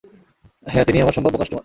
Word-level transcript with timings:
হ্যাঁ, 0.65 0.85
তিনি 0.85 0.97
আমার 1.01 1.13
সম্ভাব্য 1.13 1.37
কাস্টমার। 1.37 1.59